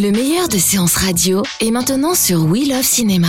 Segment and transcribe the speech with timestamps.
[0.00, 3.28] Le meilleur de séances radio est maintenant sur We Love Cinéma.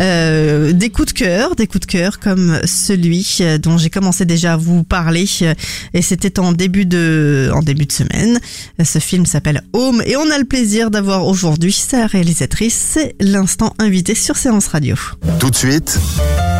[0.00, 4.24] Euh, des coups de cœur, des coups de cœur comme celui euh, dont j'ai commencé
[4.24, 5.54] déjà à vous parler euh,
[5.94, 8.40] et c'était en début de en début de semaine.
[8.82, 13.74] Ce film s'appelle Home et on a le plaisir d'avoir aujourd'hui sa réalisatrice, c'est l'instant
[13.78, 14.96] invité sur Séance Radio.
[15.38, 16.00] Tout de suite,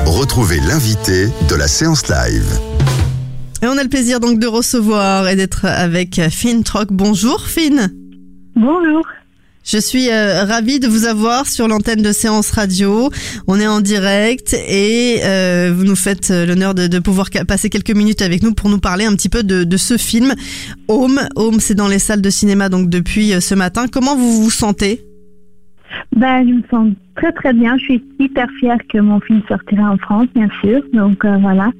[0.06, 2.60] retrouvez l'invité de la séance live.
[3.62, 6.88] Et on a le plaisir donc de recevoir et d'être avec Finn Troc.
[6.90, 7.90] Bonjour Finn.
[8.56, 9.06] Bonjour.
[9.62, 13.10] Je suis euh, ravie de vous avoir sur l'antenne de Séance Radio.
[13.46, 17.68] On est en direct et euh, vous nous faites euh, l'honneur de, de pouvoir passer
[17.68, 20.32] quelques minutes avec nous pour nous parler un petit peu de, de ce film
[20.88, 21.20] Home.
[21.36, 23.84] Home, c'est dans les salles de cinéma donc depuis euh, ce matin.
[23.92, 25.04] Comment vous vous sentez?
[26.16, 27.76] Ben, je me sens très très bien.
[27.76, 30.80] Je suis hyper fière que mon film sortira en France, bien sûr.
[30.94, 31.70] Donc euh, voilà,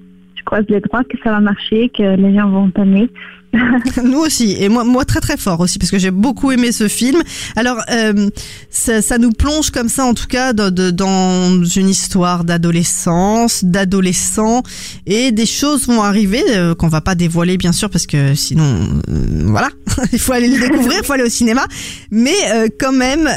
[0.40, 3.10] je croise les droits que ça va marcher, que les gens vont aimer.
[4.04, 6.88] Nous aussi, et moi, moi très très fort aussi, parce que j'ai beaucoup aimé ce
[6.88, 7.20] film.
[7.56, 8.30] Alors, euh,
[8.70, 14.62] ça, nous plonge comme ça, en tout cas, dans, une histoire d'adolescence, d'adolescents,
[15.06, 19.02] et des choses vont arriver euh, qu'on va pas dévoiler, bien sûr, parce que sinon,
[19.09, 19.68] euh, voilà,
[20.12, 21.66] il faut aller le découvrir, il faut aller au cinéma.
[22.10, 23.28] Mais euh, quand même,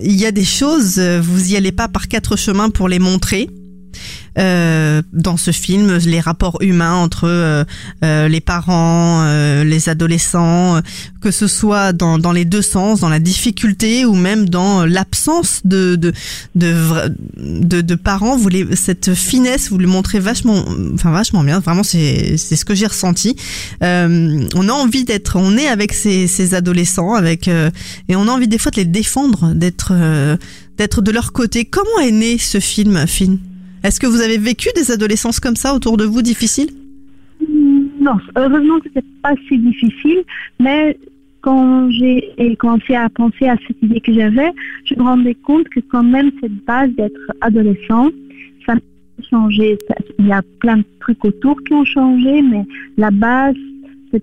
[0.00, 3.50] il y a des choses, vous y allez pas par quatre chemins pour les montrer.
[4.36, 7.64] Euh, dans ce film, les rapports humains entre euh,
[8.04, 10.80] euh, les parents, euh, les adolescents, euh,
[11.20, 15.60] que ce soit dans, dans les deux sens, dans la difficulté ou même dans l'absence
[15.64, 16.12] de de,
[17.80, 18.36] de parents.
[18.36, 21.60] Vous les, cette finesse, vous le montrez vachement, enfin vachement bien.
[21.60, 23.36] Vraiment, c'est ce que j'ai ressenti.
[23.82, 27.70] Euh, on a envie d'être, on est avec ces, ces adolescents, avec euh,
[28.08, 30.36] et on a envie des fois de les défendre, d'être euh,
[30.76, 31.64] d'être de leur côté.
[31.64, 33.38] Comment est né ce film, Finn?
[33.84, 36.70] Est-ce que vous avez vécu des adolescences comme ça autour de vous, difficiles?
[38.00, 40.22] Non, heureusement que c'est pas si difficile,
[40.58, 40.96] mais
[41.42, 44.50] quand j'ai commencé à penser à cette idée que j'avais,
[44.86, 48.08] je me rendais compte que quand même cette base d'être adolescent,
[48.64, 49.76] ça a changé.
[50.18, 52.64] Il y a plein de trucs autour qui ont changé, mais
[52.96, 53.54] la base,
[54.10, 54.22] c'est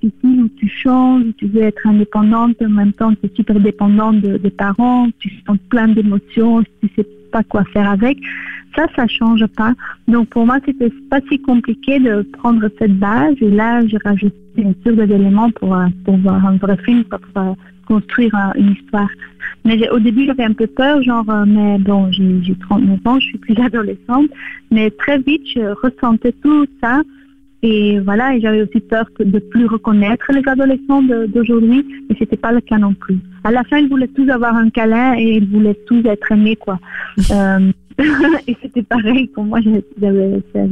[0.00, 3.60] difficile où tu changes, où tu veux être indépendante, en même temps tu es super
[3.60, 8.16] dépendante de- des parents, tu sens plein d'émotions, tu sais pas quoi faire avec.
[8.74, 9.72] Ça, ça change pas.
[10.08, 14.36] Donc pour moi, c'était pas si compliqué de prendre cette base et là, j'ai rajouté
[14.56, 17.52] bien sûr des éléments pour, euh, pour voir un vrai film, pour, euh,
[17.86, 19.08] construire euh, une histoire.
[19.64, 23.26] Mais au début, j'avais un peu peur, genre, mais bon, j'ai j'ai 39 ans, je
[23.26, 24.30] suis plus adolescente,
[24.70, 27.02] mais très vite, je ressentais tout ça.
[27.62, 32.52] Et voilà, et j'avais aussi peur de plus reconnaître les adolescents d'aujourd'hui, et c'était pas
[32.52, 33.16] le cas non plus.
[33.42, 36.56] À la fin, ils voulaient tous avoir un câlin et ils voulaient tous être aimés,
[36.56, 36.78] quoi.
[37.30, 37.72] Euh,
[38.48, 39.60] et c'était pareil pour moi,
[40.00, 40.68] j'avais 16,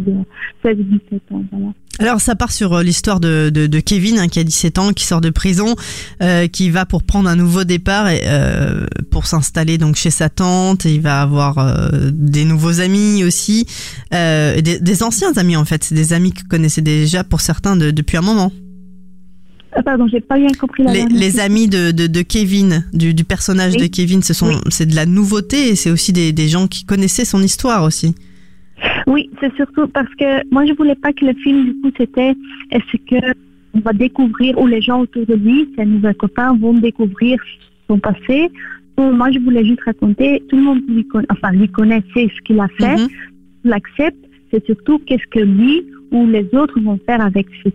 [0.62, 1.72] 16 17 ans, voilà.
[1.98, 4.92] Alors ça part sur euh, l'histoire de, de, de Kevin hein, qui a 17 ans,
[4.92, 5.76] qui sort de prison,
[6.22, 10.86] euh, qui va pour prendre un nouveau départ euh, pour s'installer donc chez sa tante.
[10.86, 13.66] Et il va avoir euh, des nouveaux amis aussi,
[14.14, 15.84] euh, des, des anciens amis en fait.
[15.84, 18.50] C'est des amis qu'il connaissait déjà pour certains de- depuis un moment.
[19.74, 23.14] Ah, pardon, j'ai pas bien compris la Les, les amis de, de, de Kevin, du,
[23.14, 23.82] du personnage Oui.
[23.82, 24.56] de Kevin, ce sont Oui.
[24.68, 28.14] c'est de la nouveauté et c'est aussi des, des gens qui connaissaient son histoire aussi.
[29.06, 32.34] Oui, c'est surtout parce que moi, je voulais pas que le film, du coup, c'était
[32.70, 33.34] est-ce que
[33.74, 37.38] on va découvrir, ou les gens autour de lui, ses nouveaux copains, vont découvrir
[37.88, 38.50] son passé.
[38.98, 42.60] Moi, je voulais juste raconter, tout le monde lui enfin, lui connaît, sait ce qu'il
[42.60, 43.08] a fait, Mhm.
[43.64, 44.18] l'accepte.
[44.50, 47.70] C'est surtout qu'est-ce que lui ou les autres vont faire avec ce,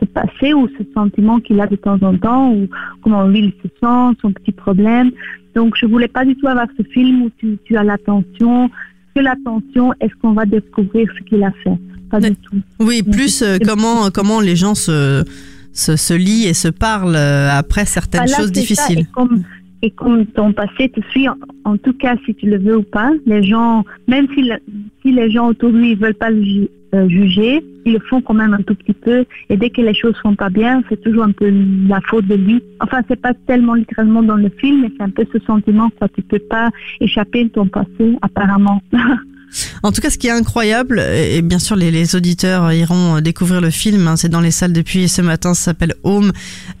[0.00, 2.68] ce passé ou ce sentiment qu'il a de temps en temps, ou
[3.02, 5.10] comment lui il se sent, son petit problème.
[5.54, 8.68] Donc, je voulais pas du tout avoir ce film où tu, tu as l'attention,
[9.14, 11.72] que l'attention, est-ce qu'on va découvrir ce qu'il a fait?
[12.10, 12.56] Pas Mais- du tout.
[12.80, 15.24] Oui, plus euh, comment comment les gens se
[15.72, 18.52] se, se lient et se parlent euh, après certaines Voilà, choses ça.
[18.52, 19.00] difficiles.
[19.00, 19.42] Et comme,
[19.82, 22.82] et comme ton passé te suit, en, en tout cas, si tu le veux ou
[22.82, 24.56] pas, les gens, même si, le-
[25.02, 28.20] si les gens autour de lui ne veulent pas le euh, juger, ils le font
[28.20, 29.24] quand même un tout petit peu.
[29.48, 31.52] Et dès que les choses sont pas bien, c'est toujours un peu
[31.88, 32.62] la faute de lui.
[32.80, 36.06] Enfin, c'est pas tellement littéralement dans le film, mais c'est un peu ce sentiment que
[36.14, 38.82] tu peux pas échapper de ton passé, apparemment.
[39.82, 43.60] En tout cas, ce qui est incroyable, et bien sûr les, les auditeurs iront découvrir
[43.60, 46.32] le film, hein, c'est dans les salles depuis ce matin, ça s'appelle Home,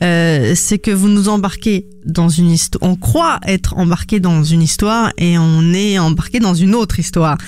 [0.02, 4.62] euh, c'est que vous nous embarquez dans une histoire, on croit être embarqué dans une
[4.62, 7.38] histoire et on est embarqué dans une autre histoire.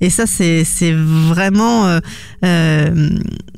[0.00, 2.00] Et ça, c'est c'est vraiment, euh,
[2.44, 3.10] euh,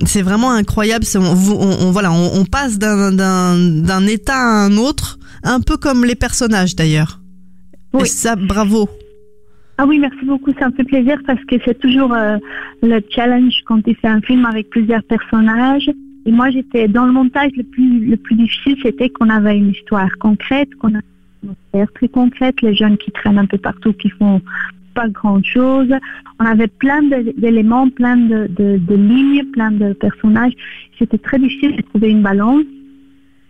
[0.06, 1.04] c'est vraiment incroyable.
[1.16, 5.60] On, vous- on- on- voilà, on, on passe d'un d'un état à un autre, un
[5.60, 7.20] peu comme les personnages d'ailleurs.
[7.94, 8.08] Et Oui.
[8.08, 8.88] ça, bravo.
[9.80, 12.36] Ah oui, merci beaucoup, ça me fait plaisir parce que c'est toujours euh,
[12.82, 15.88] le challenge quand tu fais un film avec plusieurs personnages
[16.26, 19.70] Et moi, j'étais dans le montage le plus le plus difficile, c'était qu'on avait une
[19.70, 21.00] histoire concrète, qu'on a
[21.44, 24.42] une atmosphère très concrète, les jeunes qui traînent un peu partout, qui font
[24.94, 25.94] pas grand chose.
[26.40, 27.02] On avait plein
[27.36, 30.54] d'éléments, plein de, de, de lignes, plein de personnages.
[30.98, 32.64] C'était très difficile de trouver une balance.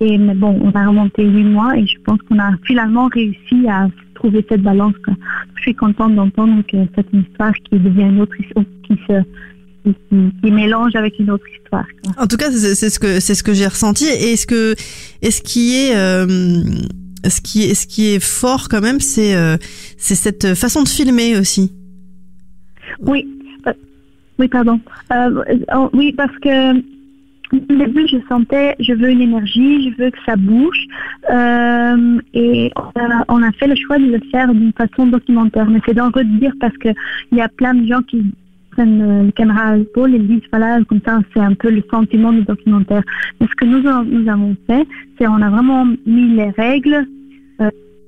[0.00, 3.66] Et mais bon, on a remonté huit mois et je pense qu'on a finalement réussi
[3.66, 3.88] à
[4.18, 4.94] trouver cette balance.
[5.04, 5.14] quoi.
[5.56, 9.22] Je suis contente d'entendre que c'est une histoire qui devient une autre histoire, qui se
[10.42, 11.86] qui, mélange avec une autre histoire.
[12.02, 12.22] quoi.
[12.22, 14.06] En tout cas, c'est ce que c'est ce que j'ai ressenti.
[14.06, 14.74] Et ce que
[15.22, 16.26] et ce qui est euh,
[17.26, 19.56] ce qui est ce qui est fort quand même, c'est euh,
[19.96, 21.72] c'est cette façon de filmer aussi.
[23.00, 23.26] Oui,
[23.66, 23.72] euh,
[24.38, 24.80] oui, pardon.
[25.12, 25.42] Euh,
[25.92, 26.97] oui, parce que
[27.52, 30.86] au début, je sentais, je veux une énergie, je veux que ça bouge.
[31.30, 32.70] Euh, et
[33.28, 35.68] on a, fait le choix de le faire d'une façon documentaire.
[35.68, 36.88] Mais c'est dangereux de dire parce que
[37.32, 38.22] il y a plein de gens qui
[38.70, 41.82] prennent euh, le caméra à l'épaule et disent voilà, comme ça, c'est un peu le
[41.90, 43.02] sentiment du documentaire.
[43.40, 44.86] Mais ce que nous, nous avons fait,
[45.18, 47.06] c'est on a vraiment mis les règles.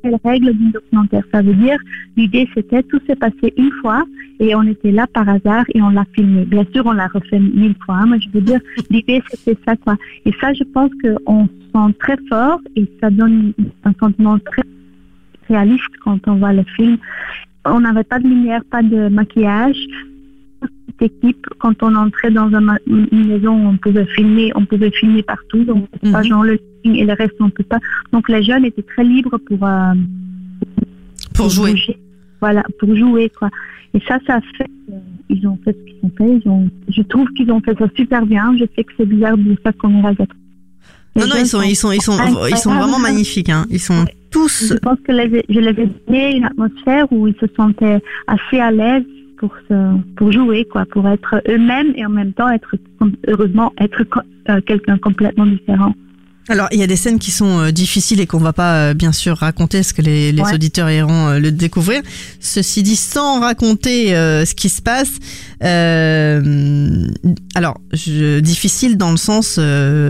[0.04, 1.24] Les règles du documentaire.
[1.32, 1.78] Ça veut dire,
[2.16, 4.04] l'idée c'était tout s'est passé une fois
[4.38, 6.44] et on était là par hasard et on l'a filmé.
[6.44, 8.60] Bien sûr, on l'a refait mille fois, hein, mais je veux dire,
[8.90, 9.96] l'idée c'était ça quoi.
[10.24, 13.52] Et ça, je pense qu'on sent très fort et ça donne
[13.84, 14.62] un sentiment très
[15.48, 16.96] réaliste quand on voit le film.
[17.64, 19.76] On n'avait pas de lumière, pas de maquillage.
[20.88, 25.64] Cette équipe, quand on entrait dans une maison, on pouvait filmer, on pouvait filmer partout.
[25.64, 27.78] Donc, pas genre le et le reste, on peut pas.
[28.12, 29.94] Donc, les jeunes étaient très libres pour, euh,
[31.34, 31.72] Pour jouer.
[31.72, 31.98] bouger.
[32.40, 33.50] Voilà, pour jouer, quoi.
[33.94, 34.98] Et ça, ça fait, euh,
[35.28, 36.40] ils ont fait ce qu'ils ont fait.
[36.44, 38.54] Ils ont, je trouve qu'ils ont fait ça super bien.
[38.58, 40.36] Je sais que c'est bizarre de ça comme réalisateur.
[41.16, 42.16] Les Non, non, ils sont, ils sont, ils sont,
[42.48, 43.48] ils sont vraiment magnifiques.
[43.50, 43.66] Hein.
[43.68, 44.68] Ils sont tous.
[44.72, 48.60] Je pense que les- je les ai donné une atmosphère où ils se sentaient assez
[48.60, 49.02] à l'aise
[49.38, 52.76] pour se, pour jouer, quoi, pour être eux-mêmes et en même temps être,
[53.26, 54.04] heureusement, être
[54.48, 55.94] euh, quelqu'un complètement différent.
[56.50, 58.94] Alors, il y a des scènes qui sont euh, difficiles et qu'on va pas euh,
[58.94, 60.52] bien sûr raconter, parce que les, les Ouais.
[60.54, 62.02] auditeurs iront euh, le découvrir.
[62.40, 65.12] Ceci dit, sans raconter euh, ce qui se passe.
[65.62, 67.06] euh,
[67.54, 69.58] alors, je, difficile dans le sens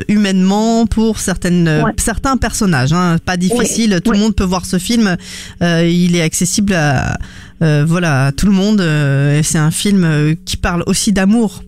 [0.08, 1.92] humainement pour certaines, Ouais.
[1.98, 2.92] certains personnages.
[2.94, 4.00] Hein, pas difficile.
[4.04, 5.16] tout le monde peut voir ce film.
[5.62, 7.18] Euh, il est accessible à,
[7.62, 8.80] euh, voilà, à tout le monde.
[8.80, 11.62] euh, et c'est un film qui parle aussi d'amour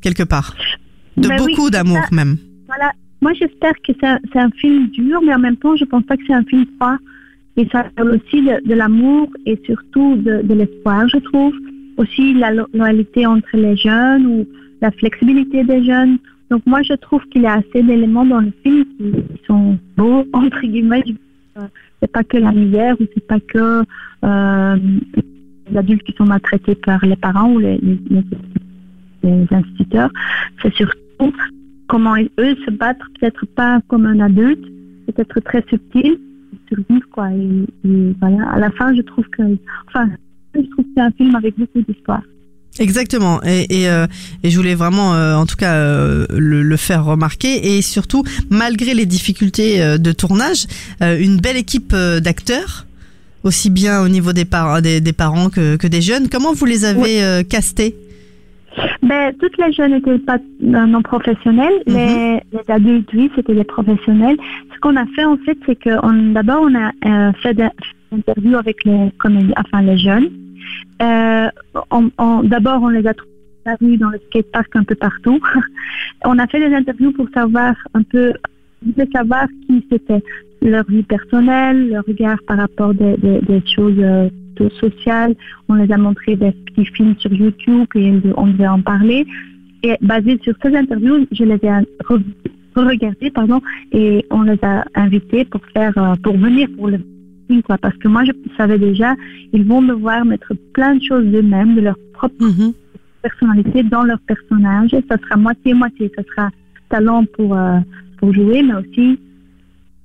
[0.00, 0.54] quelque part,
[1.18, 2.38] de oui, beaucoup d'amour même.
[2.66, 2.92] Voilà.
[3.20, 6.22] Moi, j'espère que c'est un, film dur, mais en même temps, je pense pas que
[6.26, 6.96] c'est un film froid.
[7.56, 11.54] Et ça parle aussi de, l'amour et surtout de, l'espoir, je trouve.
[11.96, 14.48] Aussi la lo- loyauté entre les jeunes ou
[14.80, 16.18] la flexibilité des jeunes.
[16.50, 19.12] Donc moi, je trouve qu'il y a assez d'éléments dans le film qui,
[19.46, 21.04] sont beaux, entre guillemets.
[22.02, 23.84] C'est pas que la misère ou c'est pas que
[24.24, 24.76] euh,
[25.70, 27.78] les adultes qui sont maltraités par les parents ou les
[29.50, 30.10] instituteurs.
[30.60, 31.32] C'est surtout
[31.94, 34.64] comment ils- eux se battent, peut-être pas comme un adulte,
[35.06, 36.18] peut-être très subtil,
[36.68, 37.28] survivre quoi.
[37.30, 39.42] Et, et voilà, à la fin, je trouve que,
[39.88, 40.08] enfin,
[40.56, 42.22] je trouve que c'est un film avec beaucoup d'histoire.
[42.80, 43.40] Exactement.
[43.44, 44.08] Et, et, euh,
[44.42, 47.76] et je voulais vraiment, euh, en tout cas, euh, le, le faire remarquer.
[47.76, 50.66] Et surtout, malgré les difficultés de tournage,
[51.00, 52.86] une belle équipe d'acteurs,
[53.44, 56.28] aussi bien au niveau des, par des, des parents que, que des jeunes.
[56.28, 57.94] Comment vous les avez castés?
[59.02, 61.82] Ben, toutes les jeunes n'étaient pas euh, non professionnels.
[61.86, 61.94] Mhm.
[61.94, 64.36] les, les adultes, oui, c'était des professionnels.
[64.74, 67.68] Ce qu'on a fait, en fait, c'est que d'abord, on a euh, fait des
[68.12, 70.28] interviews avec les comédiens, enfin les jeunes.
[71.02, 71.48] Euh,
[72.44, 75.40] d'abord, on les a trouvés dans le skatepark, un peu partout.
[76.24, 78.32] on a fait des interviews pour savoir un peu,
[78.82, 80.22] de savoir qui c'était,
[80.62, 84.30] leur vie personnelle, leur regard par rapport des, des, des choses
[84.80, 85.34] sociales.
[85.68, 89.26] On les a montré des petits films sur YouTube et on devait en parler.
[89.82, 91.70] Et basé sur ces interviews, je les ai
[92.08, 92.22] re-
[93.34, 93.60] pardon,
[93.92, 96.98] et on les a invités pour faire, euh, pour venir pour le
[97.46, 97.78] film, quoi.
[97.78, 99.14] Parce que moi, je savais déjà,
[99.52, 102.72] ils vont devoir mettre plein de choses d'eux-mêmes, de leur propre Mhm.
[103.22, 104.90] personnalité dans leur personnage.
[105.08, 106.10] Ça sera moitié-moitié.
[106.16, 106.50] Ça sera
[106.88, 107.78] talent pour, euh,
[108.18, 109.18] pour jouer, mais aussi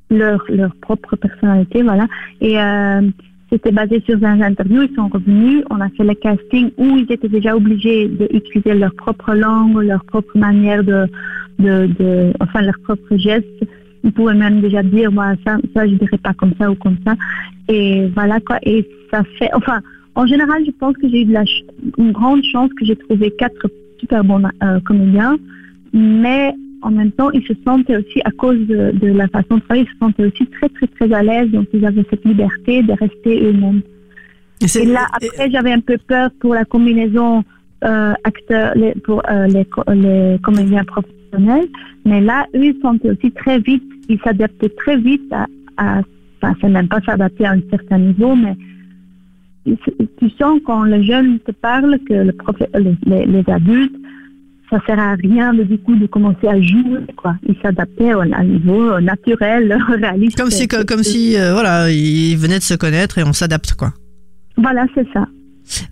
[0.10, 1.82] leur, leur propre personnalité.
[1.84, 2.08] Voilà.
[2.42, 3.02] Et euh,
[3.50, 4.84] c'était basé sur un interview.
[4.84, 5.64] Ils sont revenus.
[5.70, 10.04] On a fait le casting où ils étaient déjà obligés d'utiliser leur propre langue, leur
[10.06, 11.08] propre manière de,
[11.58, 13.48] de, de enfin, leur propre geste.
[14.04, 16.98] Ils pouvaient même déjà dire, moi, ça, ça, je dirais pas comme ça ou comme
[17.06, 17.16] ça.
[17.68, 18.60] Et voilà quoi.
[18.64, 19.82] Et ça fait, enfin,
[20.16, 21.44] en général, je pense que j'ai eu de la
[21.98, 25.38] une grande chance que j'ai trouvé quatre super bons euh, comédiens,
[25.94, 29.62] mais en même temps, ils se sentaient aussi, à cause de, de la façon de
[29.62, 32.84] travailler, ils se sentaient aussi très, très, très à l'aise, donc ils avaient cette liberté
[32.84, 33.82] de rester eux-mêmes.
[34.62, 37.44] Et là, après, j'avais un peu peur pour la combinaison
[37.86, 41.68] euh, acteurs, les, pour euh, les, co- les comédiens professionnels professionnel.
[42.06, 45.46] Mais là, eux, ils sont aussi très vite, ils s'adaptent très vite à,
[45.78, 46.02] à
[46.42, 48.56] enfin, c'est même pas s'adapter à un certain niveau, mais
[49.66, 53.96] tu sens quand les jeunes te parlent que le prof, les, les, les adultes
[54.70, 57.36] ça sert à rien de, du coup de commencer à jouer quoi.
[57.48, 60.38] Ils s'adaptaient à un niveau naturel, réaliste.
[60.38, 63.74] Comme si, comme, comme si, euh, voilà, ils venaient de se connaître et on s'adapte
[63.74, 63.94] quoi.
[64.58, 65.26] Voilà, c'est ça.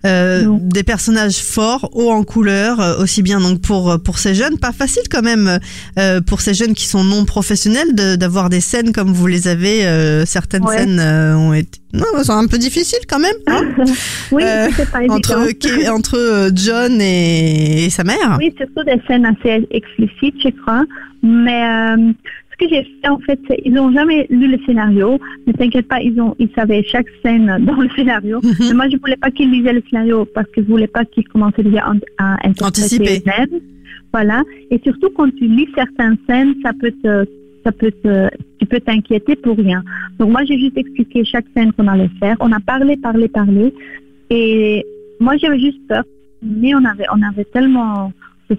[0.04, 4.58] Euh, des personnages forts, hauts en couleur, euh, aussi bien donc pour pour ces jeunes,
[4.58, 5.58] pas facile quand même
[5.98, 9.46] euh, pour ces jeunes qui sont non professionnels de- d'avoir des scènes comme vous les
[9.48, 9.86] avez.
[9.86, 10.78] euh, certaines Ouais.
[10.78, 13.62] scènes euh, ont été, non, sont un peu difficiles quand même hein,
[14.32, 15.14] oui, Euh, c'est pas évident.
[15.94, 18.36] entre euh, John et, et sa mère.
[18.38, 20.84] Oui, surtout des scènes assez explicites, je crois.
[21.22, 22.12] Mais euh,
[22.58, 25.18] que j'ai fait, en fait, ils n'ont jamais lu le scénario.
[25.46, 28.40] Ne t'inquiète pas, ils ont, ils savaient chaque scène dans le scénario.
[28.42, 28.54] Mhm.
[28.60, 31.26] Mais moi, je voulais pas qu'ils lisaient le scénario parce que je voulais pas qu'ils
[31.28, 31.86] commençaient déjà
[32.18, 33.22] à, Anticiper.
[34.12, 34.42] Voilà.
[34.70, 37.24] Et surtout, quand tu lis certaines scènes, ça peut te,
[37.64, 39.82] ça peut te, tu peux t'inquiéter pour rien.
[40.18, 42.36] Donc moi, j'ai juste expliqué chaque scène qu'on allait faire.
[42.40, 43.72] On a parlé, parlé, parlé.
[44.30, 44.84] Et
[45.20, 46.04] moi, j'avais juste peur.
[46.42, 48.12] Mais on avait, on avait tellement,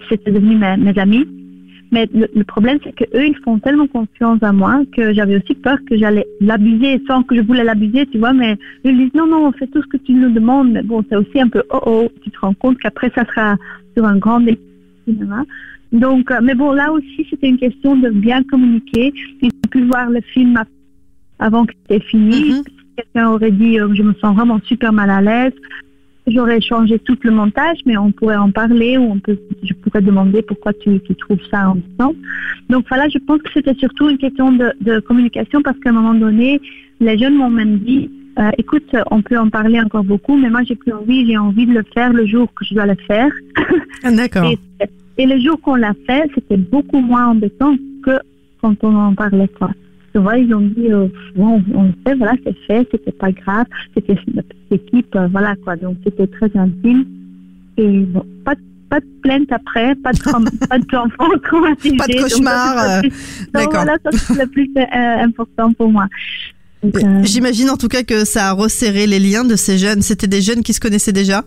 [0.09, 1.25] c'était devenu mes, mes amis.
[1.91, 5.37] Mais le, le problème, c'est que eux, ils font tellement confiance à moi que j'avais
[5.37, 8.33] aussi peur que j'allais l'abuser sans que je voulais l'abuser, tu vois.
[8.33, 10.71] Mais ils disent non, non, on fait tout ce que tu nous demandes.
[10.71, 12.09] Mais bon, c'est aussi un peu oh oh.
[12.23, 13.57] Tu te rends compte qu'après, ça sera
[13.95, 14.43] sur un grand
[15.07, 15.43] cinéma.
[15.91, 19.13] Donc, euh, mais bon, là aussi, c'était une question de bien communiquer.
[19.41, 20.61] Ils ont pu voir le film
[21.39, 22.51] avant que c'était fini.
[22.51, 22.63] Mhm.
[22.97, 25.53] Quelqu'un aurait dit, euh, je me sens vraiment super mal à l'aise.
[26.29, 30.01] J'aurais changé tout le montage, mais on pourrait en parler ou on peut, je pourrais
[30.01, 32.15] demander pourquoi tu, tu trouves ça ennuyant.
[32.69, 35.93] Donc voilà, je pense que c'était surtout une question de, de communication parce qu'à un
[35.93, 36.61] moment donné,
[36.99, 38.09] les jeunes m'ont même dit,
[38.39, 41.65] euh, écoute, on peut en parler encore beaucoup, mais moi j'ai plus envie, j'ai envie
[41.65, 43.31] de le faire le jour que je dois le faire.
[44.03, 44.45] Ah, D'accord.
[44.45, 44.57] Et,
[45.17, 48.17] et le jour qu'on l'a fait, c'était beaucoup moins embêtant que
[48.61, 49.71] quand on en parlait quoi.
[50.15, 53.65] Vois, ils ont dit euh, bon, on le fait, voilà, c'est fait, c'était pas grave,
[53.93, 55.75] c'était petite équipe, euh, voilà quoi.
[55.75, 57.05] Donc c'était très intime
[57.77, 60.19] et bon, pas de- pas de plainte après, pas de
[60.67, 61.95] pas d'enfants traumatisés.
[61.97, 63.11] Pas de Donc, ça, cauchemar, euh, plus-
[63.53, 66.07] voilà, ça c'est le plus euh, important pour moi.
[66.83, 66.89] Euh,
[67.23, 70.01] J'imagine en tout cas que ça a resserré les liens de ces jeunes.
[70.01, 71.43] C'était des jeunes qui se connaissaient déjà?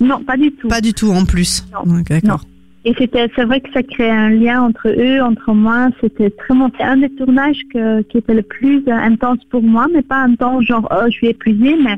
[0.00, 0.68] Non, pas du tout.
[0.68, 1.64] Pas du tout en plus.
[1.72, 1.96] Non.
[1.96, 2.44] Donc, D'accord.
[2.84, 5.90] Et c'était, c'est vrai que ça créait un lien entre eux, entre moi.
[6.00, 6.70] C'était très bon.
[6.76, 10.22] C'est un des tournages que, qui était le plus euh, intense pour moi, mais pas
[10.22, 11.96] intense genre oh je suis épuisée, mais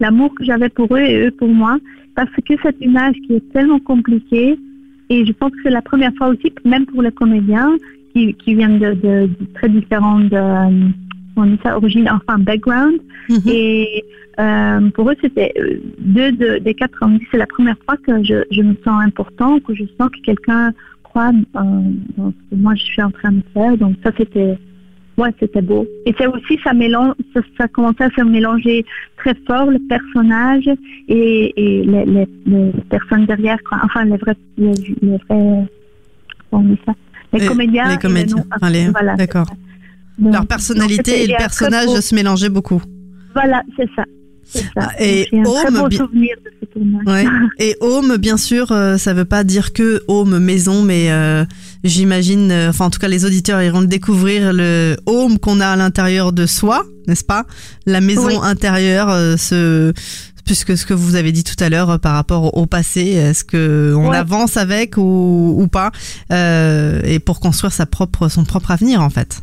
[0.00, 1.78] l'amour que j'avais pour eux et eux pour moi,
[2.14, 4.58] parce que c'est une âge qui est tellement compliqué.
[5.10, 7.76] Et je pense que c'est la première fois aussi, même pour les comédiens
[8.14, 10.88] qui, qui viennent de, de, de très différentes, euh,
[11.36, 12.98] on dit ça, origines, enfin background.
[13.28, 13.40] Mhm.
[13.46, 14.04] Et
[14.40, 17.96] euh, pour eux, c'était euh, deux de- des quatre ont dit c'est la première fois
[18.06, 20.72] que je, je me sens important, que je sens que quelqu'un
[21.02, 21.60] croit euh,
[22.16, 23.76] dans ce que moi je suis en train de faire.
[23.76, 24.56] Donc ça, c'était
[25.18, 25.86] ouais, c'était beau.
[26.06, 28.84] Et c'est aussi ça mélange, ça, ça commençait à se mélanger
[29.18, 30.68] très fort le personnage
[31.08, 33.78] et, et les, les, les personnes derrière, quoi.
[33.84, 34.72] enfin les vrais, les,
[35.02, 35.66] les vrais, comment
[36.52, 36.92] on dit ça,
[37.34, 38.36] les, comédiens, les comédiens.
[38.36, 39.46] non- Enfin, les- voilà, d'accord.
[40.30, 42.80] Leur personnalité et le personnage beau- se mélangeaient beaucoup.
[43.34, 44.04] voilà, c'est ça.
[44.44, 44.90] Ça.
[44.98, 45.38] Et très
[45.68, 47.06] Home, beau bi- souvenir de ce tournage.
[47.06, 47.24] Ouais.
[47.58, 51.44] Et home, bien sûr, euh, ça veut pas dire que home maison, mais euh,
[51.84, 55.76] j'imagine, euh, enfin en tout cas les auditeurs iront découvrir le home qu'on a à
[55.76, 57.46] l'intérieur de soi, n'est-ce pas?
[57.86, 58.34] La maison Oui.
[58.42, 59.94] intérieure, euh, ce
[60.44, 63.44] puisque ce que vous avez dit tout à l'heure euh, par rapport au passé, est-ce
[63.44, 64.16] que on Ouais.
[64.18, 65.92] avance avec ou, ou pas
[66.30, 69.40] euh, Et pour construire sa propre, son propre avenir en fait?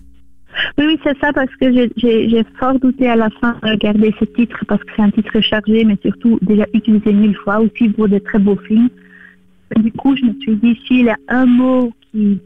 [0.77, 4.25] Oui, oui, c'est ça, parce que j'ai- fort douté à la fin de regarder ce
[4.25, 8.07] titre, parce que c'est un titre chargé, mais surtout déjà utilisé mille fois, aussi pour
[8.09, 8.89] de très beaux films.
[9.77, 12.39] Du coup, je me suis dit, s'il y a un mot qui,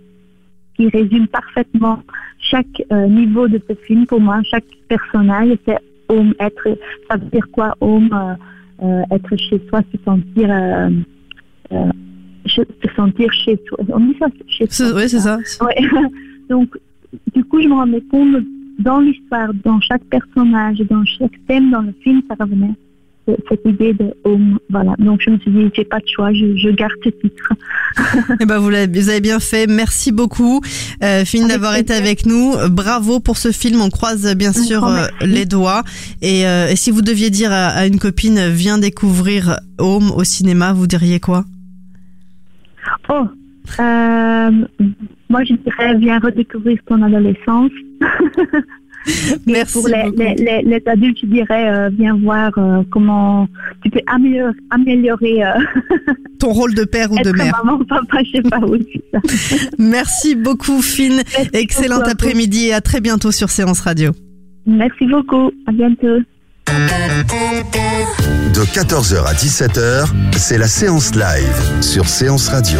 [0.75, 2.01] qui résume parfaitement
[2.39, 5.77] chaque euh, niveau de ce film, pour moi, chaque personnage, c'est
[6.09, 6.77] home, être,
[7.09, 10.49] ça veut dire quoi, home, euh, euh, être chez soi, se sentir,
[12.45, 13.77] se se sentir chez soi.
[13.89, 14.87] On dit ça, chez soi.
[14.95, 15.37] Oui, c'est ça.
[15.61, 15.75] Ouais.
[16.49, 16.75] Donc,
[17.35, 18.37] du coup, je me rendais compte
[18.79, 22.73] dans l'histoire, dans chaque personnage, dans chaque thème dans le film, ça revenait.
[23.27, 24.95] ce- Cette idée de home, voilà.
[24.99, 27.53] Donc, je me suis dit, j'ai pas de choix, je, je garde ce titre.
[28.41, 29.67] Eh ben vous, avez bien fait.
[29.67, 30.59] Merci beaucoup,
[31.03, 32.53] euh, Fine, d'avoir été avec nous.
[32.69, 33.79] Bravo pour ce film.
[33.81, 35.83] On croise euh, bien Un sûr euh, les doigts.
[36.21, 40.11] Et, euh, et si vous deviez dire à, à une copine, euh, viens découvrir Home
[40.11, 41.45] au cinéma, vous diriez quoi?
[43.09, 43.27] Oh,
[43.79, 44.51] euh,
[45.33, 47.71] moi, je dirais, viens redécouvrir ton adolescence.
[49.47, 50.17] Merci pour les, beaucoup.
[50.19, 53.47] les, les, les adultes, je dirais, euh, viens voir euh, comment
[53.83, 55.53] tu peux améliorer, améliorer euh,
[56.39, 57.59] Ton rôle de père ou de être mère.
[57.65, 58.77] maman, papa, je sais pas où.
[59.79, 61.15] Merci beaucoup, Finn.
[61.15, 64.11] Merci Excellent après-midi et à très bientôt sur Séance Radio.
[64.67, 65.51] Merci beaucoup.
[65.65, 66.19] À bientôt.
[68.53, 72.79] De 14h à 17h, c'est la séance live sur Séance Radio.